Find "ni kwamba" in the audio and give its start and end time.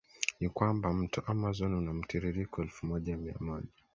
0.39-0.93